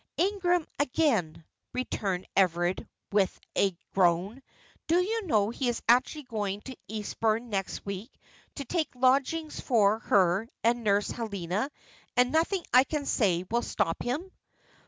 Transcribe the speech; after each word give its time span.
"Ingram 0.17 0.65
again," 0.79 1.45
returned 1.73 2.25
Everard, 2.35 2.89
with 3.11 3.39
a 3.55 3.77
groan. 3.93 4.41
"Do 4.87 4.95
you 4.99 5.27
know, 5.27 5.51
he 5.51 5.69
is 5.69 5.83
actually 5.87 6.23
going 6.23 6.61
to 6.61 6.75
Eastbourne 6.87 7.51
next 7.51 7.85
week 7.85 8.11
to 8.55 8.65
take 8.65 8.95
lodgings 8.95 9.59
for 9.59 9.99
her 9.99 10.47
and 10.63 10.83
Nurse 10.83 11.11
Helena, 11.11 11.69
and 12.17 12.31
nothing 12.31 12.63
I 12.73 12.83
can 12.83 13.05
say 13.05 13.45
will 13.51 13.61
stop 13.61 14.01
him." 14.01 14.31